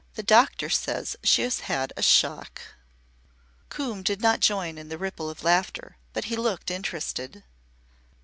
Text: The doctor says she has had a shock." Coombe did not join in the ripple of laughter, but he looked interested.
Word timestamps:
The 0.15 0.23
doctor 0.23 0.67
says 0.67 1.15
she 1.23 1.43
has 1.43 1.59
had 1.59 1.93
a 1.95 2.01
shock." 2.01 2.59
Coombe 3.69 4.01
did 4.01 4.19
not 4.19 4.39
join 4.39 4.79
in 4.79 4.89
the 4.89 4.97
ripple 4.97 5.29
of 5.29 5.43
laughter, 5.43 5.95
but 6.11 6.25
he 6.25 6.35
looked 6.35 6.71
interested. 6.71 7.43